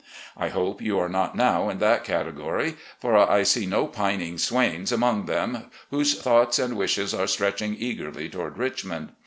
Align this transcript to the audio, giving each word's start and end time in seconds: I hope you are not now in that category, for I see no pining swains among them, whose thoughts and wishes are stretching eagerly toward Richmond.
I 0.35 0.49
hope 0.49 0.81
you 0.81 0.97
are 0.97 1.07
not 1.07 1.35
now 1.35 1.69
in 1.69 1.77
that 1.77 2.03
category, 2.03 2.73
for 2.99 3.15
I 3.15 3.43
see 3.43 3.67
no 3.67 3.85
pining 3.85 4.39
swains 4.39 4.91
among 4.91 5.27
them, 5.27 5.65
whose 5.91 6.19
thoughts 6.19 6.57
and 6.57 6.75
wishes 6.75 7.13
are 7.13 7.27
stretching 7.27 7.75
eagerly 7.77 8.27
toward 8.27 8.57
Richmond. 8.57 9.11